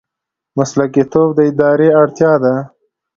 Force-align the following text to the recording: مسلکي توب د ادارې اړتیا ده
مسلکي 0.57 1.03
توب 1.11 1.29
د 1.37 1.39
ادارې 1.49 1.87
اړتیا 2.01 2.33
ده 2.43 2.53